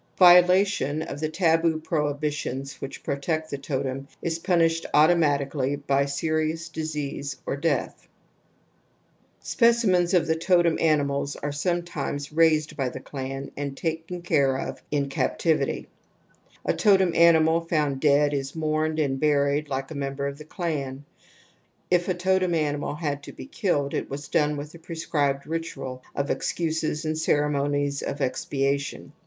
[0.17, 7.39] Violation of the taboo prohibitions which protect the totem is punished automatically by serious disease
[7.41, 8.07] \ or death
[9.43, 9.45] ®.
[9.45, 14.57] Specimens of the totem animals are some times raised by^ the clan and taken care
[14.57, 15.85] of in captivity^.
[16.65, 21.05] A totem animal found dead is moumed and buried like a member of the clan.
[21.91, 26.01] If a totem animal had to be killed it was done with a prescribed ritual
[26.15, 29.11] of excuses and ceremon ies of expiation.